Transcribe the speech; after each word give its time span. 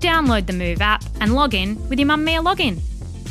Download 0.00 0.46
the 0.46 0.52
Move 0.52 0.80
app 0.80 1.02
and 1.20 1.34
log 1.34 1.54
in 1.54 1.76
with 1.88 1.98
your 1.98 2.08
Mamamia 2.08 2.44
login. 2.44 2.80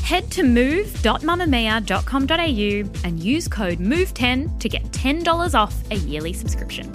Head 0.02 0.30
to 0.32 0.44
move.mamamia.com.au 0.44 3.08
and 3.08 3.20
use 3.20 3.48
code 3.48 3.80
MOVE10 3.80 4.60
to 4.60 4.70
get 4.70 4.84
$10 4.92 5.56
off 5.56 5.76
a 5.92 5.96
yearly 5.96 6.34
subscription. 6.34 6.92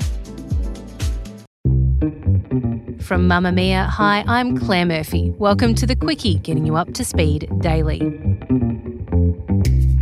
From 3.01 3.29
Mamamia, 3.29 3.87
hi, 3.87 4.25
I'm 4.27 4.57
Claire 4.57 4.87
Murphy. 4.87 5.31
Welcome 5.39 5.75
to 5.75 5.87
the 5.87 5.97
Quicky, 5.97 6.41
getting 6.43 6.65
you 6.65 6.77
up 6.77 6.95
to 6.95 7.05
speed 7.05 7.51
daily. 7.61 7.99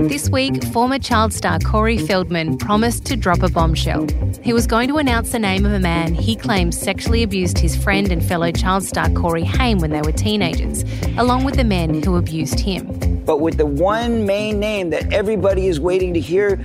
This 0.09 0.31
week, 0.31 0.65
former 0.65 0.99
child 0.99 1.33
star 1.33 1.59
Corey 1.59 1.99
Feldman 1.99 2.57
promised 2.57 3.05
to 3.07 3.17
drop 3.17 3.43
a 3.43 3.51
bombshell. 3.51 4.07
He 4.43 4.55
was 4.55 4.67
going 4.67 4.89
to 4.89 4.97
announce 4.97 5.33
the 5.33 5.39
name 5.39 5.67
of 5.67 5.73
a 5.73 5.79
man 5.79 6.15
he 6.15 6.35
claims 6.35 6.81
sexually 6.81 7.23
abused 7.23 7.59
his 7.59 7.77
friend 7.77 8.11
and 8.11 8.25
fellow 8.25 8.51
child 8.51 8.83
star 8.83 9.11
Corey 9.11 9.45
Haim 9.45 9.79
when 9.79 9.91
they 9.91 10.01
were 10.01 10.13
teenagers, 10.13 10.85
along 11.19 11.45
with 11.45 11.57
the 11.57 11.65
men 11.65 12.03
who 12.03 12.17
abused 12.17 12.59
him. 12.59 13.23
But 13.27 13.41
with 13.41 13.59
the 13.59 13.67
one 13.67 14.25
main 14.25 14.59
name 14.59 14.89
that 14.91 15.13
everybody 15.13 15.67
is 15.67 15.79
waiting 15.79 16.15
to 16.15 16.21
hear, 16.21 16.59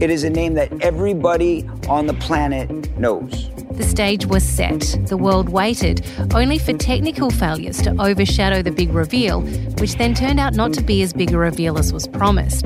it 0.00 0.08
is 0.08 0.22
a 0.22 0.30
name 0.30 0.54
that 0.54 0.72
everybody 0.80 1.68
on 1.88 2.06
the 2.06 2.14
planet 2.14 2.70
knows. 2.98 3.50
The 3.76 3.84
stage 3.84 4.24
was 4.24 4.42
set. 4.42 4.98
The 5.06 5.18
world 5.18 5.50
waited, 5.50 6.04
only 6.34 6.58
for 6.58 6.72
technical 6.72 7.30
failures 7.30 7.82
to 7.82 7.90
overshadow 8.00 8.62
the 8.62 8.70
big 8.70 8.90
reveal, 8.90 9.42
which 9.78 9.96
then 9.96 10.14
turned 10.14 10.40
out 10.40 10.54
not 10.54 10.72
to 10.74 10.82
be 10.82 11.02
as 11.02 11.12
big 11.12 11.32
a 11.32 11.38
reveal 11.38 11.78
as 11.78 11.92
was 11.92 12.06
promised. 12.06 12.64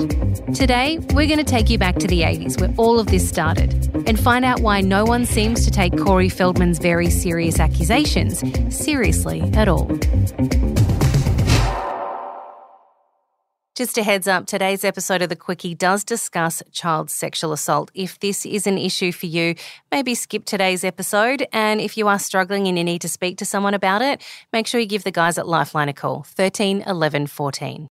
Today, 0.55 0.99
we're 1.13 1.27
going 1.27 1.39
to 1.39 1.45
take 1.45 1.69
you 1.69 1.79
back 1.79 1.97
to 1.97 2.07
the 2.07 2.21
80s, 2.21 2.61
where 2.61 2.73
all 2.77 3.01
of 3.01 3.09
this 3.09 3.29
started, 3.29 3.73
and 4.07 4.19
find 4.21 4.45
out 4.45 4.61
why 4.61 4.81
no 4.81 5.05
one 5.05 5.27
seems 5.27 5.65
to 5.65 5.71
take 5.73 5.99
Corey 5.99 6.29
Feldman's 6.29 6.79
very 6.79 7.11
serious 7.11 7.59
accusations 7.59 8.43
seriously 8.75 9.43
at 9.55 9.67
all. 9.67 9.89
Just 13.77 13.97
a 13.97 14.03
heads 14.03 14.27
up, 14.27 14.47
today's 14.47 14.85
episode 14.85 15.23
of 15.23 15.29
The 15.29 15.37
Quicky 15.37 15.79
does 15.79 16.03
discuss 16.03 16.61
child 16.73 17.09
sexual 17.09 17.53
assault. 17.53 17.91
If 17.95 18.19
this 18.19 18.45
is 18.45 18.67
an 18.67 18.77
issue 18.77 19.13
for 19.13 19.27
you, 19.27 19.55
maybe 19.93 20.17
skip 20.17 20.45
today's 20.45 20.83
episode. 20.83 21.47
And 21.53 21.81
if 21.81 21.97
you 21.97 22.09
are 22.09 22.19
struggling 22.19 22.67
and 22.67 22.77
you 22.77 22.83
need 22.83 23.01
to 23.03 23.09
speak 23.09 23.39
to 23.39 23.47
someone 23.47 23.73
about 23.73 24.03
it, 24.03 24.23
make 24.53 24.67
sure 24.67 24.81
you 24.81 24.87
give 24.87 25.05
the 25.05 25.13
guys 25.13 25.39
at 25.39 25.47
Lifeline 25.47 25.89
a 25.89 25.93
call 25.93 26.25
13 26.25 26.83
11 26.83 27.29
14. 27.29 27.87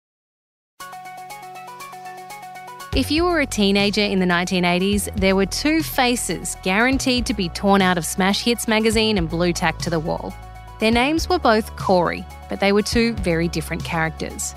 If 2.95 3.11
you 3.11 3.25
were 3.25 3.41
a 3.41 3.45
teenager 3.45 4.01
in 4.01 4.19
the 4.19 4.25
1980s, 4.25 5.13
there 5.17 5.35
were 5.35 5.45
two 5.45 5.83
faces 5.83 6.55
guaranteed 6.63 7.25
to 7.25 7.33
be 7.33 7.49
torn 7.49 7.81
out 7.81 7.97
of 7.97 8.05
Smash 8.05 8.41
Hits 8.41 8.69
magazine 8.69 9.17
and 9.17 9.29
blue 9.29 9.51
tacked 9.51 9.83
to 9.83 9.89
the 9.89 9.99
wall. 9.99 10.33
Their 10.79 10.91
names 10.91 11.27
were 11.27 11.37
both 11.37 11.75
Corey, 11.75 12.25
but 12.47 12.61
they 12.61 12.71
were 12.71 12.81
two 12.81 13.11
very 13.15 13.49
different 13.49 13.83
characters. 13.83 14.55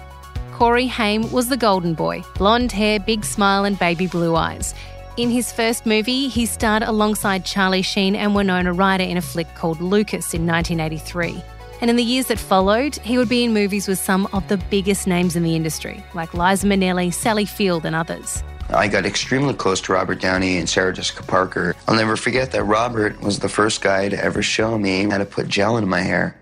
Corey 0.58 0.88
Haim 0.88 1.30
was 1.30 1.48
the 1.48 1.56
golden 1.56 1.94
boy, 1.94 2.24
blonde 2.34 2.72
hair, 2.72 2.98
big 2.98 3.24
smile, 3.24 3.64
and 3.64 3.78
baby 3.78 4.08
blue 4.08 4.34
eyes. 4.34 4.74
In 5.16 5.30
his 5.30 5.52
first 5.52 5.86
movie, 5.86 6.26
he 6.26 6.46
starred 6.46 6.82
alongside 6.82 7.44
Charlie 7.44 7.80
Sheen 7.80 8.16
and 8.16 8.34
Winona 8.34 8.72
Ryder 8.72 9.04
in 9.04 9.16
a 9.16 9.22
flick 9.22 9.46
called 9.54 9.80
Lucas 9.80 10.34
in 10.34 10.48
1983. 10.48 11.40
And 11.80 11.88
in 11.88 11.94
the 11.94 12.02
years 12.02 12.26
that 12.26 12.40
followed, 12.40 12.96
he 12.96 13.18
would 13.18 13.28
be 13.28 13.44
in 13.44 13.54
movies 13.54 13.86
with 13.86 14.00
some 14.00 14.26
of 14.32 14.48
the 14.48 14.56
biggest 14.68 15.06
names 15.06 15.36
in 15.36 15.44
the 15.44 15.54
industry, 15.54 16.04
like 16.12 16.34
Liza 16.34 16.66
Minnelli, 16.66 17.14
Sally 17.14 17.44
Field, 17.44 17.86
and 17.86 17.94
others. 17.94 18.42
I 18.70 18.88
got 18.88 19.06
extremely 19.06 19.54
close 19.54 19.80
to 19.82 19.92
Robert 19.92 20.20
Downey 20.20 20.58
and 20.58 20.68
Sarah 20.68 20.92
Jessica 20.92 21.22
Parker. 21.22 21.76
I'll 21.86 21.94
never 21.94 22.16
forget 22.16 22.50
that 22.50 22.64
Robert 22.64 23.20
was 23.22 23.38
the 23.38 23.48
first 23.48 23.80
guy 23.80 24.08
to 24.08 24.22
ever 24.22 24.42
show 24.42 24.76
me 24.76 25.04
how 25.04 25.18
to 25.18 25.24
put 25.24 25.46
gel 25.46 25.76
in 25.76 25.88
my 25.88 26.00
hair. 26.00 26.36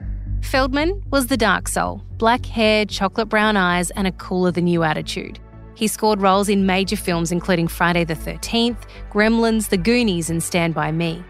Feldman 0.47 1.03
was 1.11 1.27
the 1.27 1.37
dark 1.37 1.67
soul 1.67 2.03
black 2.19 2.47
hair, 2.47 2.87
chocolate 2.87 3.29
brown 3.29 3.57
eyes, 3.57 3.91
and 3.91 4.07
a 4.07 4.13
cooler 4.13 4.53
than 4.53 4.69
you 4.69 4.85
attitude. 4.85 5.41
He 5.75 5.89
scored 5.89 6.23
roles 6.23 6.49
in 6.49 6.65
major 6.65 6.95
films 6.97 7.33
including 7.33 7.67
Friday 7.67 8.05
the 8.05 8.15
13th, 8.15 8.77
Gremlins, 9.11 9.71
The 9.71 9.77
Goonies, 9.77 10.31
and 10.31 10.41
Stand 10.41 10.73
By 10.73 10.93
Me. 10.93 11.23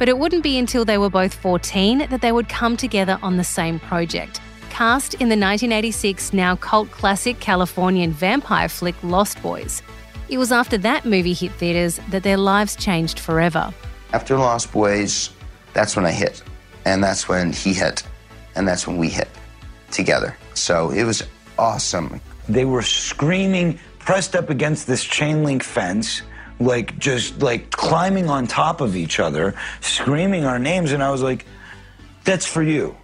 But 0.00 0.08
it 0.08 0.18
wouldn't 0.18 0.42
be 0.42 0.58
until 0.58 0.84
they 0.84 0.98
were 0.98 1.08
both 1.08 1.32
14 1.32 2.08
that 2.10 2.22
they 2.22 2.32
would 2.32 2.48
come 2.48 2.76
together 2.76 3.20
on 3.22 3.36
the 3.36 3.44
same 3.44 3.78
project. 3.78 4.40
Cast 4.68 5.14
in 5.14 5.28
the 5.28 5.38
1986 5.38 6.32
now 6.32 6.56
cult 6.56 6.90
classic 6.90 7.38
Californian 7.38 8.10
vampire 8.10 8.68
flick 8.68 8.96
Lost 9.04 9.40
Boys. 9.42 9.80
It 10.28 10.38
was 10.38 10.50
after 10.50 10.76
that 10.78 11.04
movie 11.04 11.34
hit 11.34 11.52
theatres 11.52 12.00
that 12.10 12.24
their 12.24 12.36
lives 12.36 12.74
changed 12.74 13.20
forever. 13.20 13.72
After 14.12 14.36
Lost 14.36 14.72
Boys, 14.72 15.30
that's 15.72 15.94
when 15.94 16.04
I 16.04 16.10
hit. 16.10 16.42
And 16.84 17.02
that's 17.02 17.28
when 17.28 17.52
he 17.52 17.72
hit. 17.72 18.02
And 18.54 18.66
that's 18.66 18.86
when 18.86 18.98
we 18.98 19.08
hit 19.08 19.28
together. 19.90 20.36
So 20.54 20.90
it 20.90 21.04
was 21.04 21.22
awesome. 21.58 22.20
They 22.48 22.64
were 22.64 22.82
screaming, 22.82 23.78
pressed 23.98 24.34
up 24.34 24.50
against 24.50 24.86
this 24.86 25.04
chain 25.04 25.44
link 25.44 25.62
fence, 25.62 26.22
like 26.58 26.98
just 26.98 27.40
like 27.42 27.70
climbing 27.70 28.28
on 28.28 28.46
top 28.46 28.80
of 28.80 28.96
each 28.96 29.20
other, 29.20 29.54
screaming 29.80 30.44
our 30.44 30.58
names. 30.58 30.92
And 30.92 31.02
I 31.02 31.10
was 31.10 31.22
like, 31.22 31.46
that's 32.24 32.46
for 32.46 32.62
you. 32.62 32.96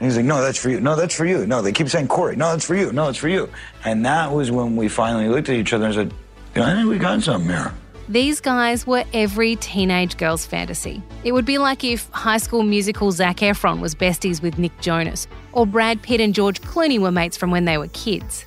And 0.00 0.06
he's 0.06 0.16
like, 0.16 0.26
no, 0.26 0.40
that's 0.40 0.58
for 0.58 0.68
you. 0.70 0.80
No, 0.80 0.94
that's 0.94 1.14
for 1.14 1.24
you. 1.24 1.46
No, 1.46 1.60
they 1.60 1.72
keep 1.72 1.88
saying 1.88 2.08
Corey. 2.08 2.36
No, 2.36 2.52
that's 2.52 2.64
for 2.64 2.76
you. 2.76 2.92
No, 2.92 3.06
that's 3.06 3.18
for 3.18 3.28
you. 3.28 3.50
And 3.84 4.06
that 4.06 4.30
was 4.32 4.50
when 4.50 4.76
we 4.76 4.88
finally 4.88 5.28
looked 5.28 5.48
at 5.48 5.56
each 5.56 5.72
other 5.72 5.86
and 5.86 5.94
said, 5.94 6.14
I 6.54 6.74
think 6.74 6.88
we 6.88 6.98
got 6.98 7.22
something 7.22 7.50
here. 7.50 7.72
These 8.08 8.40
guys 8.40 8.86
were 8.86 9.04
every 9.12 9.56
teenage 9.56 10.16
girl's 10.16 10.46
fantasy. 10.46 11.02
It 11.24 11.32
would 11.32 11.44
be 11.44 11.58
like 11.58 11.84
if 11.84 12.08
High 12.12 12.38
School 12.38 12.62
Musical 12.62 13.12
Zac 13.12 13.36
Efron 13.36 13.80
was 13.80 13.94
besties 13.94 14.40
with 14.40 14.58
Nick 14.58 14.80
Jonas, 14.80 15.26
or 15.52 15.66
Brad 15.66 16.00
Pitt 16.00 16.18
and 16.18 16.34
George 16.34 16.62
Clooney 16.62 16.98
were 16.98 17.10
mates 17.10 17.36
from 17.36 17.50
when 17.50 17.66
they 17.66 17.76
were 17.76 17.88
kids. 17.88 18.46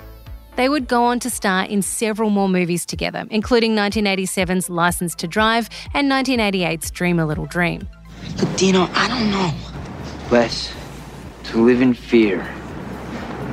They 0.55 0.67
would 0.67 0.88
go 0.88 1.03
on 1.03 1.19
to 1.19 1.29
star 1.29 1.66
in 1.66 1.83
several 1.83 2.31
more 2.31 2.49
movies 2.49 2.88
together, 2.88 3.27
including 3.29 3.75
1987's 3.75 4.67
License 4.67 5.13
to 5.16 5.27
Drive 5.27 5.69
and 5.93 6.11
1988's 6.11 6.89
Dream 6.89 7.19
a 7.19 7.25
Little 7.28 7.45
Dream. 7.45 7.88
Look, 8.38 8.55
Dino, 8.57 8.89
I 8.93 9.07
don't 9.09 9.29
know. 9.29 9.53
Les, 10.31 10.73
to 11.43 11.63
live 11.63 11.83
in 11.83 11.93
fear 11.93 12.51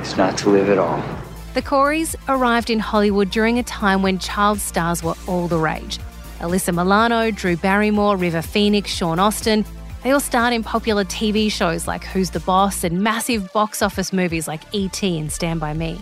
is 0.01 0.17
not 0.17 0.39
to 0.39 0.49
live 0.49 0.69
at 0.69 0.79
all. 0.79 1.18
The 1.59 1.65
Coreys 1.65 2.15
arrived 2.29 2.69
in 2.69 2.79
Hollywood 2.79 3.31
during 3.31 3.59
a 3.59 3.63
time 3.63 4.01
when 4.01 4.17
child 4.17 4.61
stars 4.61 5.03
were 5.03 5.15
all 5.27 5.49
the 5.49 5.57
rage. 5.57 5.99
Alyssa 6.39 6.73
Milano, 6.73 7.31
Drew 7.31 7.57
Barrymore, 7.57 8.15
River 8.15 8.41
Phoenix, 8.41 8.89
Sean 8.89 9.19
Astin, 9.19 9.65
they 10.01 10.11
all 10.11 10.21
starred 10.21 10.53
in 10.53 10.63
popular 10.63 11.03
TV 11.03 11.51
shows 11.51 11.85
like 11.85 12.05
Who's 12.05 12.29
the 12.29 12.39
Boss 12.39 12.85
and 12.85 13.01
massive 13.01 13.51
box 13.51 13.81
office 13.81 14.13
movies 14.13 14.47
like 14.47 14.61
E.T. 14.71 15.19
and 15.19 15.29
Stand 15.29 15.59
By 15.59 15.73
Me. 15.73 15.99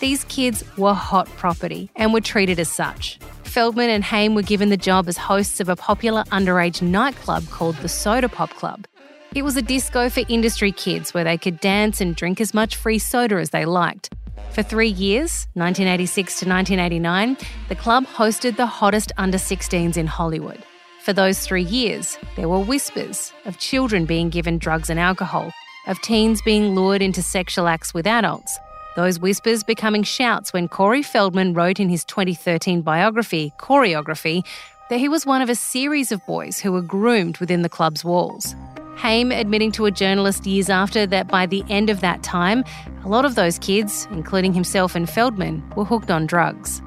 These 0.00 0.24
kids 0.24 0.64
were 0.76 0.92
hot 0.92 1.28
property 1.36 1.88
and 1.94 2.12
were 2.12 2.20
treated 2.20 2.58
as 2.58 2.68
such. 2.68 3.20
Feldman 3.44 3.90
and 3.90 4.02
Haim 4.02 4.34
were 4.34 4.42
given 4.42 4.70
the 4.70 4.76
job 4.76 5.06
as 5.06 5.16
hosts 5.16 5.60
of 5.60 5.68
a 5.68 5.76
popular 5.76 6.24
underage 6.32 6.82
nightclub 6.82 7.48
called 7.50 7.76
the 7.76 7.88
Soda 7.88 8.28
Pop 8.28 8.50
Club. 8.54 8.88
It 9.36 9.42
was 9.42 9.56
a 9.56 9.62
disco 9.62 10.10
for 10.10 10.24
industry 10.28 10.72
kids 10.72 11.14
where 11.14 11.22
they 11.22 11.38
could 11.38 11.60
dance 11.60 12.00
and 12.00 12.16
drink 12.16 12.40
as 12.40 12.52
much 12.52 12.74
free 12.74 12.98
soda 12.98 13.36
as 13.36 13.50
they 13.50 13.64
liked. 13.64 14.12
For 14.52 14.62
three 14.62 14.88
years, 14.88 15.46
1986 15.54 16.40
to 16.40 16.48
1989, 16.48 17.36
the 17.68 17.76
club 17.76 18.04
hosted 18.04 18.56
the 18.56 18.66
hottest 18.66 19.12
under 19.16 19.38
16s 19.38 19.96
in 19.96 20.06
Hollywood. 20.06 20.64
For 21.04 21.12
those 21.12 21.40
three 21.40 21.62
years, 21.62 22.18
there 22.36 22.48
were 22.48 22.58
whispers 22.58 23.32
of 23.46 23.58
children 23.58 24.04
being 24.04 24.28
given 24.28 24.58
drugs 24.58 24.90
and 24.90 25.00
alcohol, 25.00 25.52
of 25.86 26.00
teens 26.02 26.42
being 26.42 26.74
lured 26.74 27.00
into 27.00 27.22
sexual 27.22 27.68
acts 27.68 27.94
with 27.94 28.06
adults. 28.06 28.58
Those 28.96 29.18
whispers 29.18 29.62
becoming 29.62 30.02
shouts 30.02 30.52
when 30.52 30.68
Corey 30.68 31.02
Feldman 31.02 31.54
wrote 31.54 31.80
in 31.80 31.88
his 31.88 32.04
2013 32.04 32.82
biography, 32.82 33.52
Coreyography, 33.58 34.44
that 34.90 34.98
he 34.98 35.08
was 35.08 35.24
one 35.24 35.40
of 35.40 35.48
a 35.48 35.54
series 35.54 36.10
of 36.12 36.26
boys 36.26 36.58
who 36.58 36.72
were 36.72 36.82
groomed 36.82 37.38
within 37.38 37.62
the 37.62 37.68
club's 37.68 38.04
walls. 38.04 38.54
Haim 39.00 39.32
admitting 39.32 39.72
to 39.72 39.86
a 39.86 39.90
journalist 39.90 40.46
years 40.46 40.68
after 40.68 41.06
that 41.06 41.26
by 41.26 41.46
the 41.46 41.64
end 41.70 41.88
of 41.88 42.02
that 42.02 42.22
time, 42.22 42.62
a 43.02 43.08
lot 43.08 43.24
of 43.24 43.34
those 43.34 43.58
kids, 43.58 44.06
including 44.10 44.52
himself 44.52 44.94
and 44.94 45.08
Feldman, 45.08 45.66
were 45.74 45.86
hooked 45.86 46.10
on 46.10 46.26
drugs. 46.26 46.82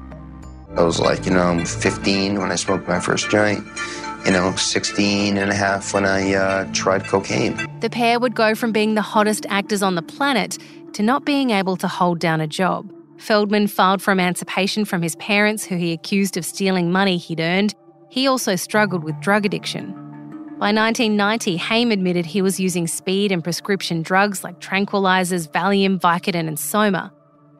I 0.76 0.84
was 0.84 1.00
like, 1.00 1.26
you 1.26 1.32
know, 1.32 1.42
I'm 1.42 1.64
15 1.64 2.38
when 2.38 2.52
I 2.52 2.54
smoked 2.54 2.86
my 2.86 3.00
first 3.00 3.30
joint. 3.30 3.66
you 4.24 4.30
know, 4.30 4.54
16 4.54 5.36
and 5.36 5.50
a 5.50 5.54
half 5.56 5.92
when 5.92 6.06
I 6.06 6.34
uh, 6.34 6.72
tried 6.72 7.04
cocaine. 7.04 7.56
The 7.80 7.90
pair 7.90 8.20
would 8.20 8.36
go 8.36 8.54
from 8.54 8.70
being 8.70 8.94
the 8.94 9.02
hottest 9.02 9.44
actors 9.48 9.82
on 9.82 9.96
the 9.96 10.02
planet 10.02 10.56
to 10.92 11.02
not 11.02 11.24
being 11.24 11.50
able 11.50 11.76
to 11.78 11.88
hold 11.88 12.20
down 12.20 12.40
a 12.40 12.46
job. 12.46 12.92
Feldman 13.18 13.66
filed 13.66 14.00
for 14.00 14.12
emancipation 14.12 14.84
from 14.84 15.02
his 15.02 15.16
parents, 15.16 15.64
who 15.64 15.74
he 15.74 15.92
accused 15.92 16.36
of 16.36 16.44
stealing 16.44 16.92
money 16.92 17.16
he'd 17.16 17.40
earned. 17.40 17.74
He 18.08 18.28
also 18.28 18.54
struggled 18.54 19.02
with 19.02 19.18
drug 19.20 19.44
addiction. 19.44 20.03
By 20.56 20.72
1990, 20.72 21.56
Haim 21.56 21.90
admitted 21.90 22.24
he 22.24 22.40
was 22.40 22.60
using 22.60 22.86
speed 22.86 23.32
and 23.32 23.42
prescription 23.42 24.02
drugs 24.02 24.44
like 24.44 24.60
tranquilizers, 24.60 25.48
Valium, 25.50 25.98
Vicodin, 25.98 26.46
and 26.46 26.58
Soma. 26.58 27.12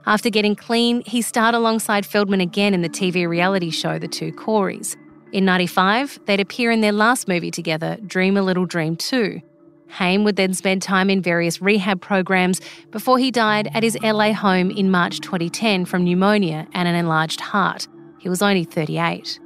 After 0.07 0.31
getting 0.31 0.55
clean, 0.55 1.03
he 1.05 1.21
starred 1.21 1.57
alongside 1.57 2.07
Feldman 2.07 2.41
again 2.41 2.73
in 2.73 2.83
the 2.83 2.89
TV 2.89 3.27
reality 3.27 3.71
show 3.71 3.99
The 3.99 4.07
Two 4.07 4.33
Coreys. 4.33 4.97
In 5.33 5.45
95, 5.45 6.21
they'd 6.27 6.39
appear 6.39 6.71
in 6.71 6.83
their 6.83 6.93
last 6.93 7.27
movie 7.27 7.51
together, 7.51 7.99
Dream 8.07 8.37
a 8.37 8.43
Little 8.43 8.65
Dream 8.65 8.95
2. 8.95 9.41
Haim 9.89 10.23
would 10.23 10.37
then 10.37 10.55
spend 10.55 10.81
time 10.81 11.11
in 11.11 11.21
various 11.21 11.61
rehab 11.61 12.01
programs 12.01 12.61
before 12.93 13.19
he 13.19 13.33
died 13.33 13.69
at 13.75 13.83
his 13.83 13.99
LA 14.03 14.33
home 14.33 14.71
in 14.71 14.91
March 14.93 15.21
2010 15.21 15.85
from 15.85 16.05
pneumonia 16.05 16.69
and 16.73 16.87
an 16.87 16.95
enlarged 16.95 17.41
heart. 17.41 17.89
He 18.21 18.29
was 18.29 18.41
only 18.41 18.65
38. 18.65 19.41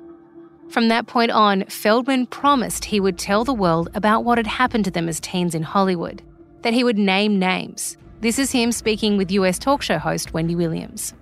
From 0.69 0.89
that 0.89 1.07
point 1.07 1.31
on, 1.31 1.65
Feldman 1.65 2.27
promised 2.27 2.85
he 2.87 3.01
would 3.01 3.19
tell 3.19 3.43
the 3.43 3.55
world 3.55 3.89
about 3.95 4.25
what 4.25 4.39
had 4.39 4.47
happened 4.47 4.85
to 4.85 4.91
them 4.91 5.09
as 5.09 5.19
teens 5.19 5.55
in 5.55 5.63
Hollywood, 5.63 6.23
that 6.63 6.75
he 6.75 6.85
would 6.85 6.99
name 6.99 7.39
names. 7.39 7.97
This 8.21 8.39
is 8.39 8.53
him 8.53 8.73
speaking 8.73 9.17
with 9.17 9.31
US 9.31 9.59
talk 9.59 9.81
show 9.81 9.99
host 9.99 10.35
Wendy 10.35 10.55
Williams. 10.55 11.15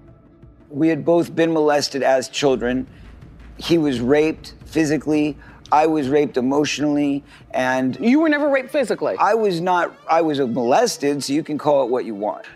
We 0.69 0.89
had 0.89 1.05
both 1.05 1.35
been 1.35 1.53
molested 1.53 2.03
as 2.03 2.29
children. 2.29 2.89
He 3.57 3.79
was 3.79 4.01
raped 4.01 4.55
physically. 4.65 5.37
I 5.71 5.87
was 5.87 6.09
raped 6.09 6.37
emotionally, 6.37 7.23
and 7.53 7.97
You 8.01 8.21
were 8.21 8.29
never 8.29 8.49
raped 8.49 8.71
physically. 8.71 9.15
I 9.19 9.35
was 9.35 9.61
not. 9.61 9.97
I 10.09 10.23
was 10.23 10.39
molested, 10.41 11.23
so 11.23 11.33
you 11.33 11.43
can 11.43 11.59
call 11.59 11.85
it 11.85 11.91
what 11.91 12.05
you 12.05 12.15
want. 12.15 12.47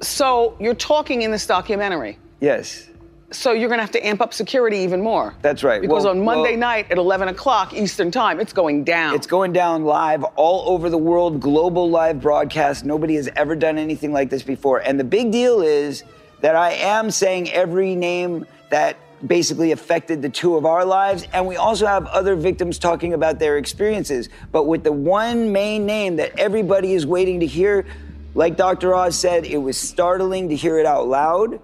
so 0.00 0.56
you're 0.60 0.74
talking 0.74 1.22
in 1.22 1.30
this 1.30 1.46
documentary. 1.46 2.18
Yes, 2.40 2.88
So 3.36 3.52
you're 3.52 3.68
gonna 3.68 3.82
have 3.82 3.92
to 3.92 4.06
amp 4.06 4.20
up 4.20 4.32
security 4.32 4.78
even 4.78 5.00
more. 5.00 5.34
that's 5.42 5.62
right. 5.62 5.80
Because 5.80 6.04
Well- 6.04 6.12
on 6.12 6.24
Monday 6.24 6.52
well, 6.52 6.58
night 6.60 6.86
at 6.90 6.98
11 6.98 7.28
o'clock 7.28 7.74
Eastern 7.74 8.10
Time, 8.10 8.40
it's 8.40 8.52
going 8.52 8.82
down. 8.84 9.14
It's 9.14 9.26
going 9.26 9.52
down 9.52 9.84
live 9.84 10.24
all 10.36 10.68
over 10.74 10.88
the 10.88 10.98
world, 10.98 11.40
global 11.40 11.88
live 11.88 12.20
broadcast. 12.20 12.84
Nobody 12.84 13.14
has 13.16 13.28
ever 13.36 13.54
done 13.54 13.78
anything 13.78 14.12
like 14.12 14.30
this 14.30 14.42
before. 14.42 14.78
And 14.78 14.98
the 14.98 15.04
big 15.04 15.30
deal 15.30 15.60
is 15.60 16.02
that 16.40 16.56
I 16.56 16.72
am 16.72 17.10
saying 17.10 17.52
every 17.52 17.94
name 17.94 18.46
that 18.70 18.96
basically 19.26 19.72
affected 19.72 20.22
the 20.22 20.28
two 20.28 20.56
of 20.56 20.66
our 20.66 20.84
lives. 20.84 21.26
And 21.32 21.46
we 21.46 21.56
also 21.56 21.86
have 21.86 22.06
other 22.06 22.34
victims 22.36 22.78
talking 22.78 23.14
about 23.14 23.38
their 23.38 23.56
experiences. 23.56 24.28
But 24.52 24.64
with 24.66 24.84
the 24.84 24.92
one 24.92 25.52
main 25.52 25.86
name 25.86 26.16
that 26.16 26.38
everybody 26.38 26.92
is 26.94 27.06
waiting 27.06 27.40
to 27.40 27.46
hear, 27.46 27.86
like 28.34 28.56
Dr. 28.56 28.94
Oz 28.94 29.16
said, 29.16 29.44
it 29.46 29.56
was 29.58 29.78
startling 29.78 30.48
to 30.50 30.56
hear 30.56 30.78
it 30.78 30.86
out 30.86 31.08
loud. 31.08 31.60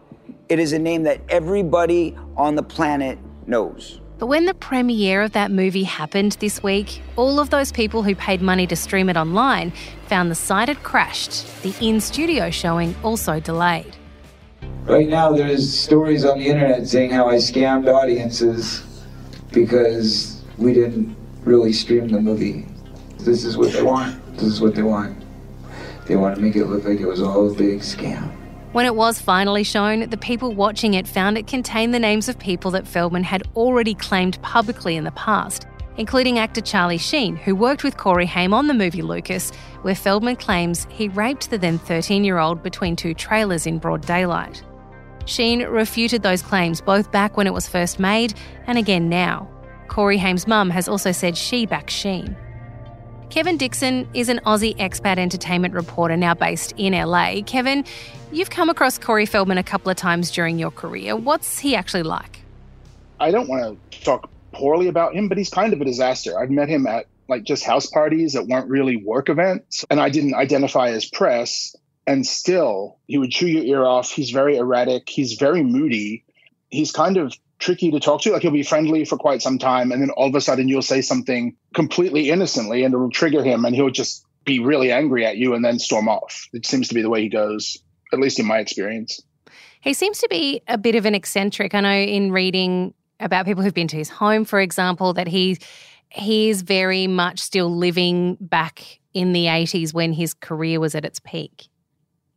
It 0.53 0.59
is 0.59 0.75
a 0.75 0.79
name 0.79 1.05
that 1.05 1.23
everybody 1.31 2.15
on 2.37 2.57
the 2.57 2.63
planet 2.63 3.19
knows. 3.47 4.03
But 4.19 4.27
when 4.27 4.45
the 4.45 4.53
premiere 4.53 5.23
of 5.23 5.33
that 5.33 5.51
movie 5.51 5.85
happened 5.85 6.33
this 6.41 6.63
week, 6.63 7.01
all 7.17 7.41
of 7.41 7.49
those 7.49 7.73
people 7.73 8.03
who 8.03 8.15
paid 8.15 8.43
money 8.43 8.67
to 8.67 8.77
stream 8.77 9.09
it 9.09 9.17
online 9.17 9.73
found 10.09 10.31
the 10.31 10.35
site 10.35 10.69
had 10.69 10.83
crashed, 10.83 11.63
the 11.63 11.75
in 11.81 12.03
studio 12.03 12.51
showing 12.51 12.95
also 13.03 13.41
delayed. 13.41 13.97
Right 14.83 15.09
now, 15.09 15.33
there's 15.33 15.73
stories 15.73 16.23
on 16.27 16.39
the 16.39 16.49
internet 16.49 16.87
saying 16.87 17.13
how 17.13 17.31
I 17.31 17.37
scammed 17.37 17.91
audiences 17.91 18.85
because 19.53 20.43
we 20.59 20.75
didn't 20.75 21.17
really 21.45 21.73
stream 21.73 22.09
the 22.09 22.21
movie. 22.21 22.67
This 23.21 23.47
is 23.47 23.57
what 23.57 23.73
they 23.73 23.83
want. 23.83 24.23
This 24.35 24.49
is 24.49 24.61
what 24.61 24.75
they 24.75 24.83
want. 24.83 25.17
They 26.07 26.17
want 26.17 26.35
to 26.35 26.43
make 26.43 26.57
it 26.57 26.67
look 26.67 26.85
like 26.85 27.01
it 27.01 27.07
was 27.07 27.23
all 27.23 27.51
a 27.51 27.55
big 27.55 27.81
scam. 27.81 28.42
When 28.73 28.87
it 28.87 28.95
was 28.95 29.21
finally 29.21 29.65
shown, 29.65 30.09
the 30.09 30.17
people 30.17 30.55
watching 30.55 30.95
it 30.95 31.07
found 31.07 31.37
it 31.37 31.47
contained 31.47 31.93
the 31.93 31.99
names 31.99 32.31
of 32.31 32.39
people 32.39 32.71
that 32.71 32.89
Feldman 32.89 33.23
had 33.23 33.43
already 33.55 33.93
claimed 33.93 34.41
publicly 34.41 34.97
in 34.97 35.05
the 35.05 35.11
past, 35.11 35.67
including 35.99 36.39
actor 36.39 36.63
Charlie 36.63 36.97
Sheen, 36.97 37.37
who 37.37 37.55
worked 37.55 37.85
with 37.85 37.99
Corey 37.99 38.25
Haim 38.25 38.55
on 38.55 38.69
the 38.69 38.75
movie 38.75 39.03
Lucas, 39.03 39.51
where 39.83 39.95
Feldman 39.95 40.37
claims 40.37 40.87
he 40.89 41.09
raped 41.09 41.51
the 41.51 41.59
then 41.59 41.79
13 41.79 42.25
year 42.25 42.39
old 42.39 42.63
between 42.63 42.97
two 42.97 43.13
trailers 43.13 43.67
in 43.67 43.79
broad 43.79 44.07
daylight. 44.07 44.65
Sheen 45.27 45.65
refuted 45.65 46.23
those 46.23 46.41
claims 46.41 46.81
both 46.81 47.13
back 47.13 47.37
when 47.37 47.47
it 47.47 47.53
was 47.53 47.69
first 47.69 47.99
made 47.99 48.33
and 48.67 48.79
again 48.79 49.07
now. 49.11 49.51
Corey 49.89 50.17
Haim's 50.17 50.47
mum 50.47 50.71
has 50.71 50.89
also 50.89 51.13
said 51.13 51.37
she 51.37 51.67
backs 51.67 51.93
Sheen. 51.93 52.35
Kevin 53.33 53.57
Dickson 53.57 54.07
is 54.13 54.29
an 54.29 54.41
Aussie 54.45 54.77
expat 54.77 55.17
entertainment 55.17 55.73
reporter 55.73 56.19
now 56.19 56.35
based 56.35 56.75
in 56.77 56.93
LA. 56.93 57.41
Kevin, 57.47 57.83
you've 58.31 58.51
come 58.51 58.69
across 58.69 58.99
Corey 58.99 59.25
Feldman 59.25 59.57
a 59.57 59.63
couple 59.63 59.91
of 59.91 59.97
times 59.97 60.31
during 60.31 60.59
your 60.59 60.71
career. 60.71 61.17
What's 61.17 61.59
he 61.59 61.75
actually 61.75 62.03
like? 62.03 62.43
I 63.19 63.31
don't 63.31 63.49
want 63.49 63.91
to 63.91 64.01
talk 64.03 64.31
poorly 64.53 64.87
about 64.87 65.15
him, 65.15 65.29
but 65.29 65.39
he's 65.39 65.49
kind 65.49 65.73
of 65.73 65.81
a 65.81 65.85
disaster. 65.87 66.39
I've 66.39 66.51
met 66.51 66.69
him 66.69 66.87
at 66.87 67.07
like 67.27 67.45
just 67.45 67.65
house 67.65 67.87
parties 67.87 68.35
that 68.35 68.49
weren't 68.49 68.69
really 68.69 68.97
work 68.97 69.31
events, 69.31 69.87
and 69.89 69.99
I 69.99 70.11
didn't 70.11 70.35
identify 70.35 70.91
as 70.91 71.07
press. 71.07 71.75
And 72.07 72.27
still, 72.27 72.99
he 73.07 73.17
would 73.17 73.31
chew 73.31 73.47
your 73.47 73.65
ear 73.65 73.87
off. 73.87 74.11
He's 74.11 74.29
very 74.29 74.59
erratic. 74.59 75.09
He's 75.09 75.39
very 75.39 75.63
moody. 75.63 76.27
He's 76.69 76.93
kind 76.93 77.17
of 77.17 77.33
tricky 77.63 77.91
to 77.93 78.01
talk 78.01 78.21
to. 78.23 78.33
Like 78.33 78.43
he'll 78.43 78.51
be 78.51 78.63
friendly 78.63 79.05
for 79.05 79.17
quite 79.17 79.41
some 79.41 79.59
time, 79.59 79.93
and 79.93 80.03
then 80.03 80.11
all 80.11 80.29
of 80.29 80.35
a 80.35 80.41
sudden 80.41 80.69
you'll 80.69 80.83
say 80.83 81.01
something 81.01 81.57
completely 81.75 82.29
innocently, 82.29 82.85
and 82.85 82.93
it'll 82.93 83.11
trigger 83.11 83.43
him, 83.43 83.65
and 83.65 83.75
he'll 83.75 83.91
just 83.91 84.27
be 84.45 84.59
really 84.59 84.91
angry 84.91 85.25
at 85.25 85.37
you 85.37 85.55
and 85.55 85.65
then 85.65 85.79
storm 85.79 86.09
off. 86.09 86.49
It 86.53 86.67
seems 86.67 86.89
to 86.89 86.95
be 86.95 87.03
the 87.03 87.09
way 87.09 87.23
he 87.23 87.29
goes, 87.29 87.79
at 88.13 88.19
least 88.19 88.41
in 88.41 88.47
my 88.47 88.59
experience. 88.59 89.21
He 89.81 89.95
seems 89.95 90.19
to 90.19 90.29
be 90.29 90.63
a 90.69 90.77
bit 90.77 90.97
of 90.97 91.07
an 91.07 91.15
eccentric. 91.15 91.75
I 91.75 91.81
know 91.81 91.91
in 91.93 92.33
reading 92.33 92.95
about 93.21 93.47
people 93.47 93.63
who've 93.63 93.75
been 93.75 93.89
to 93.89 93.97
his 93.97 94.09
home, 94.09 94.45
for 94.45 94.61
example, 94.61 95.13
that 95.15 95.29
he 95.29 95.59
he 96.11 96.51
is 96.51 96.61
very 96.61 97.07
much 97.07 97.39
still 97.39 97.75
living 97.75 98.37
back 98.39 99.01
in 99.15 99.33
the 99.33 99.47
80s 99.47 99.95
when 99.95 100.13
his 100.13 100.35
career 100.35 100.79
was 100.79 100.95
at 100.95 101.07
its 101.07 101.21
peak. 101.21 101.69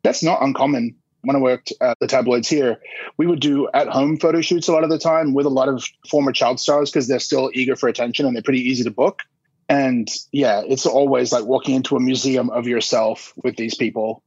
That's 0.03 0.23
not 0.23 0.41
uncommon. 0.41 0.95
When 1.25 1.35
I 1.35 1.39
worked 1.39 1.73
at 1.81 1.97
the 1.99 2.07
tabloids 2.07 2.47
here, 2.47 2.79
we 3.17 3.27
would 3.27 3.39
do 3.39 3.69
at 3.73 3.87
home 3.87 4.17
photo 4.17 4.41
shoots 4.41 4.67
a 4.67 4.71
lot 4.71 4.83
of 4.83 4.89
the 4.89 4.99
time 4.99 5.33
with 5.33 5.45
a 5.45 5.49
lot 5.49 5.69
of 5.69 5.83
former 6.09 6.31
child 6.31 6.59
stars 6.59 6.91
because 6.91 7.07
they're 7.07 7.19
still 7.19 7.49
eager 7.53 7.75
for 7.75 7.89
attention 7.89 8.25
and 8.25 8.35
they're 8.35 8.43
pretty 8.43 8.61
easy 8.61 8.83
to 8.83 8.91
book. 8.91 9.21
And 9.67 10.07
yeah, 10.31 10.61
it's 10.65 10.85
always 10.85 11.31
like 11.31 11.45
walking 11.45 11.75
into 11.75 11.95
a 11.95 11.99
museum 11.99 12.49
of 12.49 12.67
yourself 12.67 13.33
with 13.43 13.55
these 13.55 13.75
people. 13.75 14.21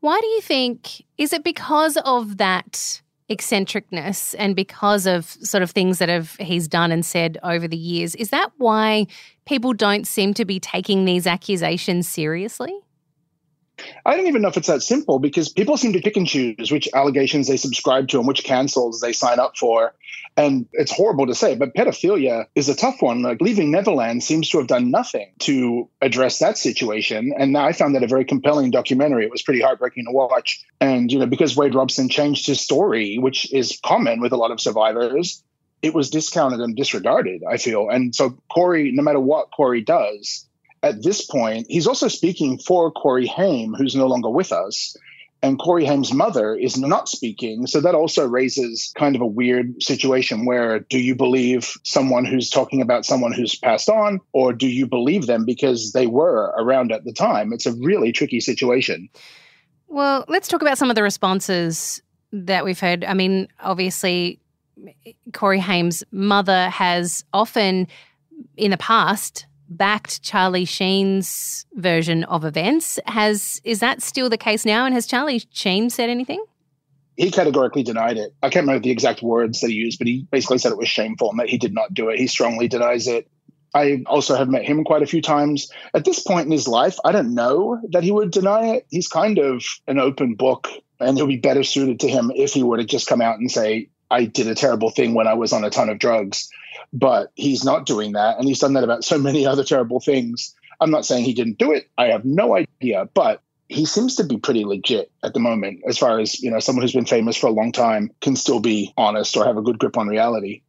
Why 0.00 0.20
do 0.20 0.26
you 0.26 0.40
think 0.40 1.02
is 1.16 1.32
it 1.32 1.44
because 1.44 1.96
of 1.98 2.38
that 2.38 3.00
eccentricness 3.28 4.34
and 4.34 4.54
because 4.54 5.06
of 5.06 5.24
sort 5.24 5.62
of 5.62 5.70
things 5.70 5.98
that 5.98 6.08
have 6.08 6.36
he's 6.38 6.68
done 6.68 6.92
and 6.92 7.06
said 7.06 7.38
over 7.42 7.66
the 7.66 7.76
years? 7.76 8.14
Is 8.16 8.30
that 8.30 8.50
why 8.58 9.06
people 9.46 9.72
don't 9.72 10.06
seem 10.06 10.34
to 10.34 10.44
be 10.44 10.60
taking 10.60 11.04
these 11.04 11.26
accusations 11.26 12.08
seriously? 12.08 12.74
I 14.04 14.16
don't 14.16 14.26
even 14.26 14.42
know 14.42 14.48
if 14.48 14.56
it's 14.56 14.68
that 14.68 14.82
simple 14.82 15.18
because 15.18 15.48
people 15.48 15.76
seem 15.76 15.92
to 15.94 16.00
pick 16.00 16.16
and 16.16 16.26
choose 16.26 16.70
which 16.70 16.88
allegations 16.94 17.48
they 17.48 17.56
subscribe 17.56 18.08
to 18.08 18.18
and 18.18 18.28
which 18.28 18.44
cancels 18.44 19.00
they 19.00 19.12
sign 19.12 19.38
up 19.38 19.56
for. 19.56 19.94
And 20.36 20.66
it's 20.72 20.92
horrible 20.92 21.26
to 21.26 21.34
say, 21.34 21.56
but 21.56 21.74
pedophilia 21.74 22.46
is 22.54 22.68
a 22.68 22.74
tough 22.74 23.02
one. 23.02 23.22
Like 23.22 23.40
Leaving 23.40 23.70
Neverland 23.70 24.22
seems 24.22 24.48
to 24.50 24.58
have 24.58 24.66
done 24.66 24.90
nothing 24.90 25.32
to 25.40 25.88
address 26.00 26.38
that 26.38 26.56
situation. 26.56 27.34
And 27.36 27.56
I 27.56 27.72
found 27.72 27.94
that 27.94 28.02
a 28.02 28.06
very 28.06 28.24
compelling 28.24 28.70
documentary. 28.70 29.24
It 29.24 29.30
was 29.30 29.42
pretty 29.42 29.60
heartbreaking 29.60 30.06
to 30.06 30.12
watch. 30.12 30.64
And, 30.80 31.12
you 31.12 31.18
know, 31.18 31.26
because 31.26 31.56
Wade 31.56 31.74
Robson 31.74 32.08
changed 32.08 32.46
his 32.46 32.60
story, 32.60 33.18
which 33.18 33.52
is 33.52 33.78
common 33.84 34.20
with 34.20 34.32
a 34.32 34.36
lot 34.36 34.52
of 34.52 34.60
survivors, 34.60 35.42
it 35.82 35.92
was 35.92 36.10
discounted 36.10 36.60
and 36.60 36.76
disregarded, 36.76 37.42
I 37.48 37.56
feel. 37.58 37.90
And 37.90 38.14
so 38.14 38.38
Corey, 38.50 38.92
no 38.92 39.02
matter 39.02 39.20
what 39.20 39.50
Corey 39.50 39.82
does, 39.82 40.46
at 40.82 41.02
this 41.02 41.24
point, 41.24 41.66
he's 41.68 41.86
also 41.86 42.08
speaking 42.08 42.58
for 42.58 42.90
Corey 42.90 43.26
Haim, 43.26 43.74
who's 43.74 43.94
no 43.94 44.06
longer 44.06 44.30
with 44.30 44.52
us. 44.52 44.96
And 45.44 45.58
Corey 45.58 45.84
Haim's 45.84 46.12
mother 46.12 46.54
is 46.54 46.78
not 46.78 47.08
speaking. 47.08 47.66
So 47.66 47.80
that 47.80 47.96
also 47.96 48.28
raises 48.28 48.92
kind 48.96 49.16
of 49.16 49.22
a 49.22 49.26
weird 49.26 49.82
situation 49.82 50.44
where 50.44 50.80
do 50.80 50.98
you 50.98 51.16
believe 51.16 51.72
someone 51.82 52.24
who's 52.24 52.48
talking 52.48 52.80
about 52.80 53.04
someone 53.04 53.32
who's 53.32 53.56
passed 53.56 53.88
on, 53.88 54.20
or 54.32 54.52
do 54.52 54.68
you 54.68 54.86
believe 54.86 55.26
them 55.26 55.44
because 55.44 55.92
they 55.92 56.06
were 56.06 56.54
around 56.56 56.92
at 56.92 57.04
the 57.04 57.12
time? 57.12 57.52
It's 57.52 57.66
a 57.66 57.72
really 57.72 58.12
tricky 58.12 58.40
situation. 58.40 59.08
Well, 59.88 60.24
let's 60.28 60.46
talk 60.46 60.62
about 60.62 60.78
some 60.78 60.90
of 60.90 60.96
the 60.96 61.02
responses 61.02 62.00
that 62.32 62.64
we've 62.64 62.80
heard. 62.80 63.04
I 63.04 63.14
mean, 63.14 63.48
obviously, 63.60 64.40
Corey 65.32 65.58
Haim's 65.58 66.04
mother 66.12 66.70
has 66.70 67.24
often 67.32 67.88
in 68.56 68.70
the 68.70 68.78
past 68.78 69.46
backed 69.76 70.22
Charlie 70.22 70.64
Sheen's 70.64 71.66
version 71.74 72.24
of 72.24 72.44
events. 72.44 72.98
Has 73.06 73.60
is 73.64 73.80
that 73.80 74.02
still 74.02 74.28
the 74.28 74.38
case 74.38 74.64
now? 74.64 74.84
And 74.84 74.94
has 74.94 75.06
Charlie 75.06 75.42
Sheen 75.50 75.90
said 75.90 76.10
anything? 76.10 76.44
He 77.16 77.30
categorically 77.30 77.82
denied 77.82 78.16
it. 78.16 78.34
I 78.42 78.48
can't 78.48 78.64
remember 78.64 78.82
the 78.82 78.90
exact 78.90 79.22
words 79.22 79.60
that 79.60 79.68
he 79.68 79.74
used, 79.74 79.98
but 79.98 80.06
he 80.06 80.26
basically 80.30 80.58
said 80.58 80.72
it 80.72 80.78
was 80.78 80.88
shameful 80.88 81.30
and 81.30 81.38
that 81.40 81.50
he 81.50 81.58
did 81.58 81.74
not 81.74 81.92
do 81.92 82.08
it. 82.08 82.18
He 82.18 82.26
strongly 82.26 82.68
denies 82.68 83.06
it. 83.06 83.28
I 83.74 84.02
also 84.06 84.36
have 84.36 84.48
met 84.48 84.64
him 84.64 84.84
quite 84.84 85.02
a 85.02 85.06
few 85.06 85.22
times. 85.22 85.70
At 85.94 86.04
this 86.04 86.20
point 86.20 86.46
in 86.46 86.52
his 86.52 86.68
life, 86.68 86.98
I 87.04 87.12
don't 87.12 87.34
know 87.34 87.80
that 87.90 88.02
he 88.02 88.10
would 88.10 88.30
deny 88.30 88.74
it. 88.74 88.86
He's 88.90 89.08
kind 89.08 89.38
of 89.38 89.64
an 89.86 89.98
open 89.98 90.34
book, 90.34 90.68
and 91.00 91.18
it 91.18 91.22
would 91.22 91.28
be 91.28 91.38
better 91.38 91.64
suited 91.64 92.00
to 92.00 92.08
him 92.08 92.30
if 92.34 92.52
he 92.52 92.62
were 92.62 92.76
to 92.76 92.84
just 92.84 93.06
come 93.06 93.22
out 93.22 93.38
and 93.38 93.50
say, 93.50 93.88
I 94.12 94.26
did 94.26 94.46
a 94.46 94.54
terrible 94.54 94.90
thing 94.90 95.14
when 95.14 95.26
I 95.26 95.34
was 95.34 95.52
on 95.52 95.64
a 95.64 95.70
ton 95.70 95.88
of 95.88 95.98
drugs. 95.98 96.48
But 96.92 97.32
he's 97.34 97.64
not 97.64 97.86
doing 97.86 98.12
that. 98.12 98.38
And 98.38 98.46
he's 98.46 98.58
done 98.58 98.74
that 98.74 98.84
about 98.84 99.04
so 99.04 99.18
many 99.18 99.46
other 99.52 99.64
terrible 99.64 99.98
things. 99.98 100.54
I'm 100.80 100.90
not 100.90 101.06
saying 101.06 101.24
he 101.24 101.34
didn't 101.34 101.58
do 101.58 101.72
it. 101.72 101.88
I 101.96 102.06
have 102.06 102.24
no 102.24 102.54
idea. 102.54 103.08
But 103.14 103.40
he 103.72 103.86
seems 103.86 104.16
to 104.16 104.24
be 104.24 104.36
pretty 104.36 104.64
legit 104.64 105.10
at 105.22 105.32
the 105.32 105.40
moment 105.40 105.80
as 105.88 105.96
far 105.96 106.20
as 106.20 106.40
you 106.42 106.50
know 106.50 106.60
someone 106.60 106.82
who's 106.82 106.92
been 106.92 107.06
famous 107.06 107.36
for 107.36 107.46
a 107.46 107.52
long 107.52 107.72
time 107.72 108.10
can 108.20 108.36
still 108.36 108.60
be 108.60 108.92
honest 108.96 109.36
or 109.36 109.44
have 109.44 109.56
a 109.56 109.62
good 109.62 109.78
grip 109.78 109.96
on 109.96 110.08
reality 110.08 110.62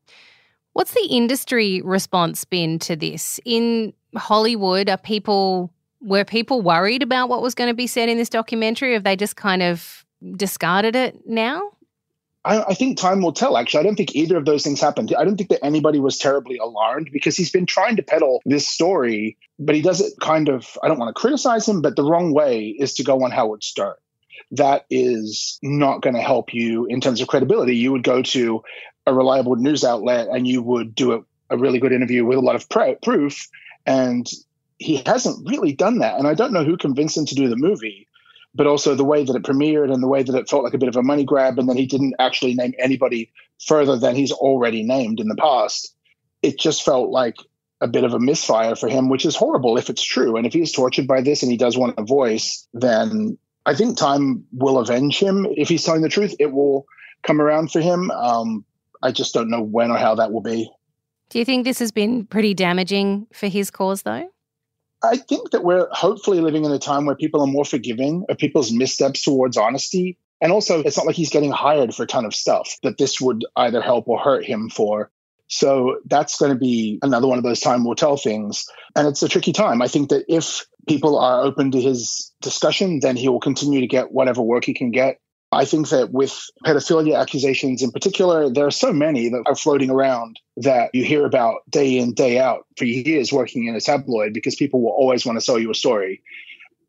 what's 0.71 0.93
the 0.93 1.07
industry 1.09 1.81
response 1.81 2.45
been 2.45 2.79
to 2.79 2.95
this 2.95 3.39
in 3.45 3.93
hollywood 4.15 4.89
are 4.89 4.97
people 4.97 5.73
were 6.01 6.23
people 6.23 6.61
worried 6.61 7.03
about 7.03 7.29
what 7.29 7.41
was 7.41 7.53
going 7.53 7.69
to 7.69 7.73
be 7.73 7.87
said 7.87 8.09
in 8.09 8.17
this 8.17 8.29
documentary 8.29 8.93
have 8.93 9.03
they 9.03 9.15
just 9.15 9.35
kind 9.35 9.61
of 9.61 10.05
discarded 10.35 10.95
it 10.95 11.27
now 11.27 11.71
I, 12.45 12.63
I, 12.63 12.73
think 12.73 12.97
time 12.97 13.21
will 13.21 13.31
tell. 13.31 13.57
Actually, 13.57 13.81
I 13.81 13.83
don't 13.83 13.95
think 13.95 14.15
either 14.15 14.37
of 14.37 14.45
those 14.45 14.63
things 14.63 14.81
happened. 14.81 15.13
I 15.17 15.23
don't 15.23 15.37
think 15.37 15.49
that 15.49 15.63
anybody 15.63 15.99
was 15.99 16.17
terribly 16.17 16.57
alarmed 16.57 17.09
because 17.11 17.37
he's 17.37 17.51
been 17.51 17.65
trying 17.65 17.95
to 17.97 18.03
peddle 18.03 18.41
this 18.45 18.67
story, 18.67 19.37
but 19.59 19.75
he 19.75 19.81
does 19.81 20.01
it 20.01 20.13
kind 20.19 20.49
of. 20.49 20.77
I 20.83 20.87
don't 20.87 20.99
want 20.99 21.15
to 21.15 21.19
criticize 21.19 21.67
him, 21.67 21.81
but 21.81 21.95
the 21.95 22.03
wrong 22.03 22.33
way 22.33 22.67
is 22.67 22.95
to 22.95 23.03
go 23.03 23.23
on 23.23 23.31
Howard 23.31 23.63
Stern. 23.63 23.95
That 24.51 24.85
is 24.89 25.57
not 25.63 26.01
going 26.01 26.15
to 26.15 26.21
help 26.21 26.53
you 26.53 26.85
in 26.85 27.01
terms 27.01 27.21
of 27.21 27.27
credibility. 27.27 27.77
You 27.77 27.91
would 27.93 28.03
go 28.03 28.21
to 28.21 28.63
a 29.05 29.13
reliable 29.13 29.55
news 29.55 29.83
outlet 29.83 30.27
and 30.27 30.47
you 30.47 30.61
would 30.61 30.95
do 30.95 31.13
a, 31.13 31.23
a 31.49 31.57
really 31.57 31.79
good 31.79 31.91
interview 31.91 32.25
with 32.25 32.37
a 32.37 32.41
lot 32.41 32.55
of 32.55 32.67
proof, 32.69 33.47
and 33.85 34.29
he 34.79 35.01
hasn't 35.05 35.49
really 35.49 35.73
done 35.73 35.99
that. 35.99 36.19
And 36.19 36.27
I 36.27 36.33
don't 36.33 36.51
know 36.51 36.65
who 36.65 36.75
convinced 36.75 37.17
him 37.17 37.25
to 37.27 37.35
do 37.35 37.47
the 37.47 37.55
movie 37.55 38.07
but 38.55 38.67
also 38.67 38.95
the 38.95 39.03
way 39.03 39.23
that 39.23 39.35
it 39.35 39.43
premiered 39.43 39.91
and 39.91 40.01
the 40.01 40.07
way 40.07 40.23
that 40.23 40.35
it 40.35 40.49
felt 40.49 40.63
like 40.63 40.73
a 40.73 40.77
bit 40.77 40.89
of 40.89 40.95
a 40.95 41.03
money 41.03 41.23
grab, 41.23 41.57
and 41.57 41.67
then 41.67 41.77
he 41.77 41.85
didn't 41.85 42.15
actually 42.19 42.53
name 42.53 42.73
anybody 42.79 43.31
further 43.65 43.97
than 43.97 44.15
he's 44.15 44.31
already 44.31 44.83
named 44.83 45.19
in 45.19 45.27
the 45.27 45.35
past. 45.35 45.95
It 46.41 46.59
just 46.59 46.83
felt 46.83 47.09
like 47.09 47.35
a 47.81 47.87
bit 47.87 48.03
of 48.03 48.13
a 48.13 48.19
misfire 48.19 48.75
for 48.75 48.87
him, 48.87 49.09
which 49.09 49.25
is 49.25 49.35
horrible 49.35 49.77
if 49.77 49.89
it's 49.89 50.03
true. 50.03 50.37
And 50.37 50.45
if 50.45 50.53
he's 50.53 50.71
tortured 50.71 51.07
by 51.07 51.21
this 51.21 51.43
and 51.43 51.51
he 51.51 51.57
does 51.57 51.77
want 51.77 51.99
a 51.99 52.03
voice, 52.03 52.67
then 52.73 53.37
I 53.65 53.75
think 53.75 53.97
time 53.97 54.45
will 54.51 54.77
avenge 54.77 55.19
him. 55.19 55.45
If 55.49 55.69
he's 55.69 55.83
telling 55.83 56.01
the 56.01 56.09
truth, 56.09 56.35
it 56.39 56.51
will 56.51 56.85
come 57.23 57.41
around 57.41 57.71
for 57.71 57.81
him. 57.81 58.11
Um, 58.11 58.65
I 59.01 59.11
just 59.11 59.33
don't 59.33 59.49
know 59.49 59.61
when 59.61 59.91
or 59.91 59.97
how 59.97 60.15
that 60.15 60.31
will 60.31 60.41
be. 60.41 60.69
Do 61.29 61.39
you 61.39 61.45
think 61.45 61.65
this 61.65 61.79
has 61.79 61.91
been 61.91 62.25
pretty 62.25 62.53
damaging 62.53 63.27
for 63.33 63.47
his 63.47 63.71
cause, 63.71 64.03
though? 64.03 64.29
I 65.03 65.17
think 65.17 65.51
that 65.51 65.63
we're 65.63 65.87
hopefully 65.91 66.39
living 66.39 66.63
in 66.63 66.71
a 66.71 66.79
time 66.79 67.05
where 67.05 67.15
people 67.15 67.41
are 67.41 67.47
more 67.47 67.65
forgiving 67.65 68.25
of 68.29 68.37
people's 68.37 68.71
missteps 68.71 69.21
towards 69.21 69.57
honesty. 69.57 70.17
And 70.39 70.51
also, 70.51 70.81
it's 70.81 70.97
not 70.97 71.05
like 71.05 71.15
he's 71.15 71.29
getting 71.29 71.51
hired 71.51 71.93
for 71.93 72.03
a 72.03 72.07
ton 72.07 72.25
of 72.25 72.33
stuff 72.33 72.77
that 72.83 72.97
this 72.97 73.19
would 73.19 73.45
either 73.55 73.81
help 73.81 74.07
or 74.07 74.17
hurt 74.17 74.45
him 74.45 74.69
for. 74.69 75.11
So 75.47 75.99
that's 76.05 76.37
going 76.37 76.53
to 76.53 76.57
be 76.57 76.99
another 77.01 77.27
one 77.27 77.37
of 77.37 77.43
those 77.43 77.59
time 77.59 77.83
will 77.83 77.95
tell 77.95 78.17
things. 78.17 78.65
And 78.95 79.07
it's 79.07 79.23
a 79.23 79.29
tricky 79.29 79.53
time. 79.53 79.81
I 79.81 79.87
think 79.87 80.09
that 80.09 80.25
if 80.27 80.65
people 80.87 81.19
are 81.19 81.41
open 81.41 81.71
to 81.71 81.81
his 81.81 82.31
discussion, 82.41 82.99
then 83.01 83.15
he 83.15 83.29
will 83.29 83.39
continue 83.39 83.81
to 83.81 83.87
get 83.87 84.11
whatever 84.11 84.41
work 84.41 84.65
he 84.65 84.73
can 84.73 84.91
get. 84.91 85.19
I 85.53 85.65
think 85.65 85.89
that 85.89 86.11
with 86.11 86.49
pedophilia 86.65 87.19
accusations 87.19 87.81
in 87.81 87.91
particular, 87.91 88.49
there 88.49 88.65
are 88.65 88.71
so 88.71 88.93
many 88.93 89.29
that 89.29 89.43
are 89.45 89.55
floating 89.55 89.89
around 89.89 90.39
that 90.57 90.91
you 90.93 91.03
hear 91.03 91.25
about 91.25 91.61
day 91.69 91.97
in, 91.97 92.13
day 92.13 92.39
out 92.39 92.65
for 92.77 92.85
years 92.85 93.31
working 93.31 93.67
in 93.67 93.75
a 93.75 93.81
tabloid 93.81 94.33
because 94.33 94.55
people 94.55 94.81
will 94.81 94.91
always 94.91 95.25
want 95.25 95.37
to 95.37 95.41
sell 95.41 95.59
you 95.59 95.71
a 95.71 95.75
story. 95.75 96.21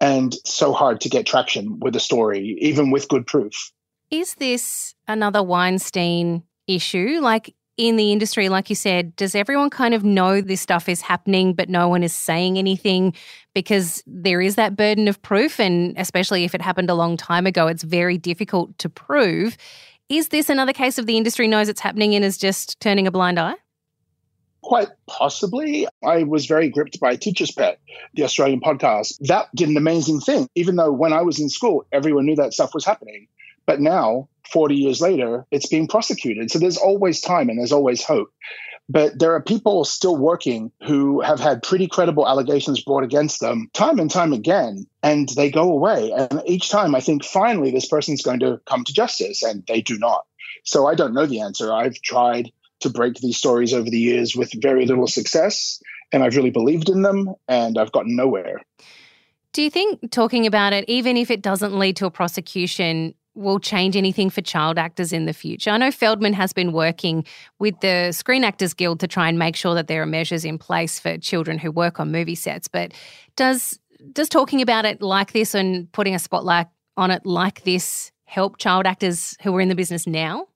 And 0.00 0.34
so 0.44 0.72
hard 0.72 1.00
to 1.02 1.08
get 1.08 1.26
traction 1.26 1.78
with 1.80 1.96
a 1.96 2.00
story, 2.00 2.56
even 2.60 2.90
with 2.90 3.08
good 3.08 3.26
proof. 3.26 3.72
Is 4.10 4.34
this 4.34 4.94
another 5.08 5.42
Weinstein 5.42 6.42
issue? 6.66 7.20
Like, 7.20 7.54
in 7.76 7.96
the 7.96 8.12
industry, 8.12 8.48
like 8.48 8.70
you 8.70 8.76
said, 8.76 9.16
does 9.16 9.34
everyone 9.34 9.70
kind 9.70 9.94
of 9.94 10.04
know 10.04 10.40
this 10.40 10.60
stuff 10.60 10.88
is 10.88 11.00
happening, 11.00 11.54
but 11.54 11.68
no 11.68 11.88
one 11.88 12.02
is 12.02 12.14
saying 12.14 12.56
anything 12.56 13.14
because 13.54 14.02
there 14.06 14.40
is 14.40 14.54
that 14.54 14.76
burden 14.76 15.08
of 15.08 15.20
proof? 15.22 15.58
And 15.58 15.96
especially 15.98 16.44
if 16.44 16.54
it 16.54 16.62
happened 16.62 16.90
a 16.90 16.94
long 16.94 17.16
time 17.16 17.46
ago, 17.46 17.66
it's 17.66 17.82
very 17.82 18.16
difficult 18.16 18.76
to 18.78 18.88
prove. 18.88 19.56
Is 20.08 20.28
this 20.28 20.48
another 20.48 20.72
case 20.72 20.98
of 20.98 21.06
the 21.06 21.16
industry 21.16 21.48
knows 21.48 21.68
it's 21.68 21.80
happening 21.80 22.14
and 22.14 22.24
is 22.24 22.38
just 22.38 22.78
turning 22.80 23.06
a 23.06 23.10
blind 23.10 23.38
eye? 23.40 23.54
Quite 24.62 24.88
possibly. 25.06 25.86
I 26.02 26.22
was 26.22 26.46
very 26.46 26.70
gripped 26.70 27.00
by 27.00 27.16
Teacher's 27.16 27.50
Pet, 27.50 27.80
the 28.14 28.24
Australian 28.24 28.60
podcast. 28.60 29.18
That 29.26 29.48
did 29.54 29.68
an 29.68 29.76
amazing 29.76 30.20
thing, 30.20 30.48
even 30.54 30.76
though 30.76 30.92
when 30.92 31.12
I 31.12 31.22
was 31.22 31.40
in 31.40 31.50
school, 31.50 31.86
everyone 31.92 32.24
knew 32.24 32.36
that 32.36 32.54
stuff 32.54 32.72
was 32.72 32.84
happening. 32.84 33.26
But 33.66 33.80
now 33.80 34.28
40 34.50 34.74
years 34.74 35.00
later, 35.00 35.46
it's 35.50 35.68
being 35.68 35.88
prosecuted. 35.88 36.50
So 36.50 36.58
there's 36.58 36.76
always 36.76 37.20
time 37.20 37.48
and 37.48 37.58
there's 37.58 37.72
always 37.72 38.02
hope. 38.02 38.32
But 38.88 39.18
there 39.18 39.34
are 39.34 39.40
people 39.40 39.84
still 39.84 40.16
working 40.16 40.70
who 40.82 41.22
have 41.22 41.40
had 41.40 41.62
pretty 41.62 41.86
credible 41.86 42.28
allegations 42.28 42.82
brought 42.82 43.02
against 43.02 43.40
them 43.40 43.70
time 43.72 43.98
and 43.98 44.10
time 44.10 44.34
again, 44.34 44.86
and 45.02 45.26
they 45.30 45.50
go 45.50 45.72
away. 45.72 46.12
And 46.12 46.42
each 46.44 46.68
time 46.68 46.94
I 46.94 47.00
think 47.00 47.24
finally 47.24 47.70
this 47.70 47.88
person's 47.88 48.22
going 48.22 48.40
to 48.40 48.60
come 48.66 48.84
to 48.84 48.92
justice, 48.92 49.42
and 49.42 49.64
they 49.66 49.80
do 49.80 49.98
not. 49.98 50.26
So 50.64 50.86
I 50.86 50.94
don't 50.94 51.14
know 51.14 51.24
the 51.24 51.40
answer. 51.40 51.72
I've 51.72 52.00
tried 52.02 52.52
to 52.80 52.90
break 52.90 53.14
these 53.14 53.38
stories 53.38 53.72
over 53.72 53.88
the 53.88 53.98
years 53.98 54.36
with 54.36 54.52
very 54.60 54.84
little 54.84 55.06
success, 55.06 55.82
and 56.12 56.22
I've 56.22 56.36
really 56.36 56.50
believed 56.50 56.90
in 56.90 57.00
them, 57.00 57.34
and 57.48 57.78
I've 57.78 57.92
gotten 57.92 58.16
nowhere. 58.16 58.60
Do 59.54 59.62
you 59.62 59.70
think 59.70 60.10
talking 60.10 60.46
about 60.46 60.74
it, 60.74 60.84
even 60.88 61.16
if 61.16 61.30
it 61.30 61.40
doesn't 61.40 61.78
lead 61.78 61.96
to 61.96 62.06
a 62.06 62.10
prosecution, 62.10 63.14
will 63.34 63.58
change 63.58 63.96
anything 63.96 64.30
for 64.30 64.40
child 64.40 64.78
actors 64.78 65.12
in 65.12 65.26
the 65.26 65.32
future? 65.32 65.70
I 65.70 65.76
know 65.76 65.90
Feldman 65.90 66.32
has 66.34 66.52
been 66.52 66.72
working 66.72 67.24
with 67.58 67.78
the 67.80 68.12
Screen 68.12 68.44
Actors 68.44 68.74
Guild 68.74 69.00
to 69.00 69.08
try 69.08 69.28
and 69.28 69.38
make 69.38 69.56
sure 69.56 69.74
that 69.74 69.88
there 69.88 70.02
are 70.02 70.06
measures 70.06 70.44
in 70.44 70.58
place 70.58 70.98
for 70.98 71.18
children 71.18 71.58
who 71.58 71.70
work 71.70 72.00
on 72.00 72.12
movie 72.12 72.34
sets, 72.34 72.68
but 72.68 72.92
does 73.36 73.78
does 74.12 74.28
talking 74.28 74.60
about 74.60 74.84
it 74.84 75.00
like 75.00 75.32
this 75.32 75.54
and 75.54 75.90
putting 75.92 76.14
a 76.14 76.18
spotlight 76.18 76.66
on 76.96 77.10
it 77.10 77.24
like 77.24 77.62
this 77.62 78.12
help 78.24 78.58
child 78.58 78.86
actors 78.86 79.36
who 79.42 79.54
are 79.56 79.60
in 79.60 79.68
the 79.68 79.74
business 79.74 80.06
now? 80.06 80.46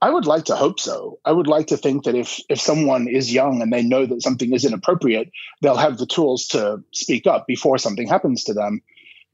I 0.00 0.10
would 0.10 0.26
like 0.26 0.44
to 0.46 0.56
hope 0.56 0.80
so. 0.80 1.18
I 1.24 1.32
would 1.32 1.46
like 1.46 1.68
to 1.68 1.76
think 1.76 2.04
that 2.04 2.14
if 2.14 2.40
if 2.48 2.60
someone 2.60 3.08
is 3.08 3.32
young 3.32 3.62
and 3.62 3.72
they 3.72 3.82
know 3.82 4.04
that 4.04 4.22
something 4.22 4.52
is 4.52 4.64
inappropriate, 4.64 5.30
they'll 5.62 5.76
have 5.76 5.98
the 5.98 6.06
tools 6.06 6.48
to 6.48 6.82
speak 6.92 7.26
up 7.26 7.46
before 7.46 7.78
something 7.78 8.06
happens 8.06 8.44
to 8.44 8.54
them. 8.54 8.82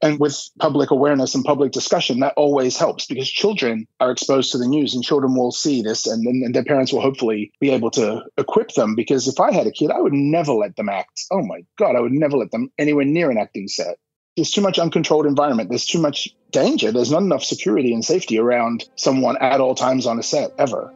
And 0.01 0.19
with 0.19 0.49
public 0.59 0.89
awareness 0.89 1.35
and 1.35 1.45
public 1.45 1.71
discussion, 1.71 2.19
that 2.21 2.33
always 2.35 2.77
helps 2.77 3.05
because 3.05 3.29
children 3.29 3.87
are 3.99 4.09
exposed 4.09 4.51
to 4.51 4.57
the 4.57 4.67
news 4.67 4.95
and 4.95 5.03
children 5.03 5.35
will 5.35 5.51
see 5.51 5.83
this 5.83 6.07
and 6.07 6.25
then 6.25 6.51
their 6.53 6.63
parents 6.63 6.91
will 6.91 7.01
hopefully 7.01 7.51
be 7.59 7.69
able 7.69 7.91
to 7.91 8.23
equip 8.37 8.69
them. 8.69 8.95
Because 8.95 9.27
if 9.27 9.39
I 9.39 9.51
had 9.51 9.67
a 9.67 9.71
kid, 9.71 9.91
I 9.91 9.99
would 9.99 10.13
never 10.13 10.53
let 10.53 10.75
them 10.75 10.89
act. 10.89 11.25
Oh 11.31 11.43
my 11.43 11.63
God, 11.77 11.95
I 11.95 11.99
would 11.99 12.11
never 12.11 12.35
let 12.35 12.49
them 12.51 12.71
anywhere 12.79 13.05
near 13.05 13.29
an 13.29 13.37
acting 13.37 13.67
set. 13.67 13.97
There's 14.35 14.51
too 14.51 14.61
much 14.61 14.79
uncontrolled 14.79 15.27
environment. 15.27 15.69
There's 15.69 15.85
too 15.85 15.99
much 15.99 16.29
danger. 16.51 16.91
There's 16.91 17.11
not 17.11 17.21
enough 17.21 17.43
security 17.43 17.93
and 17.93 18.03
safety 18.03 18.39
around 18.39 18.85
someone 18.95 19.37
at 19.37 19.61
all 19.61 19.75
times 19.75 20.07
on 20.07 20.17
a 20.17 20.23
set 20.23 20.51
ever. 20.57 20.91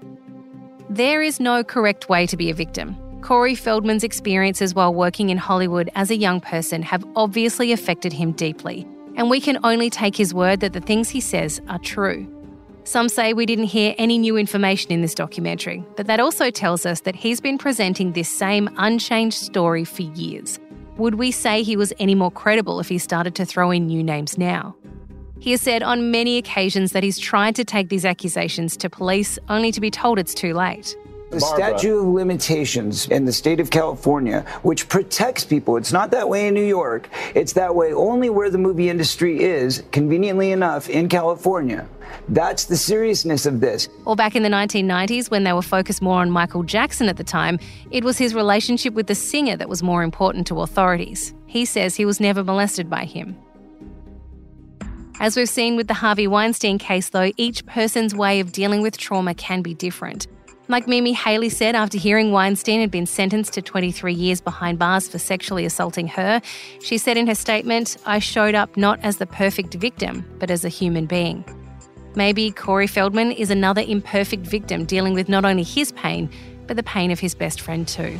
There 0.89 1.21
is 1.21 1.39
no 1.39 1.63
correct 1.63 2.09
way 2.09 2.25
to 2.27 2.37
be 2.37 2.49
a 2.49 2.53
victim. 2.53 2.95
Corey 3.21 3.55
Feldman's 3.55 4.03
experiences 4.03 4.73
while 4.73 4.93
working 4.93 5.29
in 5.29 5.37
Hollywood 5.37 5.89
as 5.95 6.11
a 6.11 6.15
young 6.15 6.39
person 6.39 6.81
have 6.83 7.03
obviously 7.15 7.71
affected 7.71 8.13
him 8.13 8.31
deeply 8.31 8.87
and 9.15 9.29
we 9.29 9.41
can 9.41 9.59
only 9.63 9.89
take 9.89 10.15
his 10.15 10.33
word 10.33 10.59
that 10.59 10.73
the 10.73 10.81
things 10.81 11.09
he 11.09 11.19
says 11.19 11.61
are 11.67 11.79
true. 11.79 12.31
Some 12.83 13.09
say 13.09 13.33
we 13.33 13.47
didn't 13.47 13.65
hear 13.65 13.95
any 13.97 14.19
new 14.19 14.37
information 14.37 14.91
in 14.91 15.01
this 15.01 15.15
documentary, 15.15 15.83
but 15.95 16.05
that 16.05 16.19
also 16.19 16.51
tells 16.51 16.85
us 16.85 17.01
that 17.01 17.15
he's 17.15 17.41
been 17.41 17.57
presenting 17.57 18.11
this 18.11 18.29
same 18.29 18.69
unchanged 18.77 19.37
story 19.37 19.83
for 19.83 20.03
years. 20.03 20.59
Would 20.97 21.15
we 21.15 21.31
say 21.31 21.63
he 21.63 21.75
was 21.75 21.91
any 21.99 22.13
more 22.13 22.29
credible 22.29 22.79
if 22.79 22.87
he 22.87 22.99
started 22.99 23.33
to 23.35 23.45
throw 23.45 23.71
in 23.71 23.87
new 23.87 24.03
names 24.03 24.37
now? 24.37 24.75
He 25.39 25.51
has 25.51 25.61
said 25.61 25.83
on 25.83 26.11
many 26.11 26.37
occasions 26.37 26.91
that 26.91 27.03
he's 27.03 27.17
tried 27.17 27.55
to 27.55 27.65
take 27.65 27.89
these 27.89 28.05
accusations 28.05 28.77
to 28.77 28.89
police 28.89 29.37
only 29.49 29.71
to 29.71 29.81
be 29.81 29.91
told 29.91 30.19
it's 30.19 30.33
too 30.33 30.53
late. 30.53 30.95
The 31.35 31.41
statute 31.41 31.99
of 31.99 32.07
limitations 32.07 33.07
in 33.07 33.25
the 33.25 33.33
state 33.33 33.59
of 33.59 33.69
California, 33.69 34.45
which 34.61 34.87
protects 34.87 35.43
people, 35.43 35.75
it's 35.75 35.91
not 35.91 36.11
that 36.11 36.29
way 36.29 36.47
in 36.47 36.53
New 36.53 36.63
York. 36.63 37.09
It's 37.35 37.51
that 37.53 37.75
way 37.75 37.93
only 37.93 38.29
where 38.29 38.49
the 38.49 38.57
movie 38.57 38.89
industry 38.89 39.43
is, 39.43 39.83
conveniently 39.91 40.53
enough, 40.53 40.87
in 40.87 41.09
California. 41.09 41.85
That's 42.29 42.63
the 42.63 42.77
seriousness 42.77 43.45
of 43.45 43.59
this. 43.59 43.89
Or 44.05 44.15
back 44.15 44.37
in 44.37 44.43
the 44.43 44.49
1990s, 44.49 45.29
when 45.29 45.43
they 45.43 45.51
were 45.51 45.61
focused 45.61 46.01
more 46.01 46.21
on 46.21 46.31
Michael 46.31 46.63
Jackson 46.63 47.09
at 47.09 47.17
the 47.17 47.23
time, 47.25 47.59
it 47.91 48.05
was 48.05 48.17
his 48.17 48.33
relationship 48.33 48.93
with 48.93 49.07
the 49.07 49.15
singer 49.15 49.57
that 49.57 49.67
was 49.67 49.83
more 49.83 50.03
important 50.03 50.47
to 50.47 50.61
authorities. 50.61 51.33
He 51.47 51.65
says 51.65 51.97
he 51.97 52.05
was 52.05 52.21
never 52.21 52.45
molested 52.45 52.89
by 52.89 53.03
him. 53.03 53.37
As 55.19 55.35
we've 55.35 55.49
seen 55.49 55.75
with 55.75 55.87
the 55.87 55.93
Harvey 55.95 56.27
Weinstein 56.27 56.77
case, 56.77 57.09
though, 57.09 57.31
each 57.35 57.65
person's 57.65 58.15
way 58.15 58.39
of 58.39 58.53
dealing 58.53 58.81
with 58.81 58.97
trauma 58.97 59.33
can 59.33 59.61
be 59.61 59.73
different. 59.73 60.27
Like 60.67 60.87
Mimi 60.87 61.15
Haleyi 61.15 61.51
said 61.51 61.75
after 61.75 61.99
hearing 61.99 62.31
Weinstein 62.31 62.81
had 62.81 62.89
been 62.89 63.05
sentenced 63.05 63.53
to 63.53 63.61
23 63.61 64.13
years 64.13 64.41
behind 64.41 64.79
bars 64.79 65.07
for 65.07 65.19
sexually 65.19 65.63
assaulting 65.63 66.07
her, 66.07 66.41
she 66.81 66.97
said 66.97 67.17
in 67.17 67.27
her 67.27 67.35
statement, 67.35 67.97
I 68.05 68.17
showed 68.17 68.55
up 68.55 68.75
not 68.75 68.99
as 69.03 69.17
the 69.17 69.27
perfect 69.27 69.75
victim, 69.75 70.25
but 70.39 70.49
as 70.49 70.65
a 70.65 70.69
human 70.69 71.05
being. 71.05 71.45
Maybe 72.15 72.49
Corey 72.49 72.87
Feldman 72.87 73.31
is 73.31 73.51
another 73.51 73.83
imperfect 73.85 74.47
victim 74.47 74.85
dealing 74.85 75.13
with 75.13 75.29
not 75.29 75.45
only 75.45 75.63
his 75.63 75.91
pain, 75.91 76.29
but 76.65 76.77
the 76.77 76.83
pain 76.83 77.11
of 77.11 77.19
his 77.19 77.35
best 77.35 77.61
friend 77.61 77.87
too. 77.87 78.17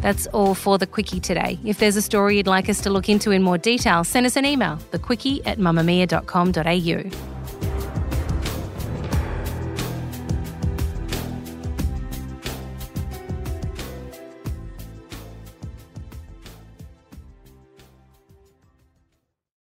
That's 0.00 0.28
all 0.28 0.54
for 0.54 0.78
the 0.78 0.86
Quicky 0.86 1.20
today. 1.20 1.58
If 1.64 1.78
there's 1.78 1.96
a 1.96 2.02
story 2.02 2.36
you'd 2.36 2.46
like 2.46 2.68
us 2.68 2.80
to 2.82 2.90
look 2.90 3.08
into 3.08 3.32
in 3.32 3.42
more 3.42 3.58
detail, 3.58 4.04
send 4.04 4.26
us 4.26 4.36
an 4.36 4.46
email, 4.46 4.76
thequicky 4.92 5.44
at 5.44 5.58
mamamia.com.au. 5.58 7.39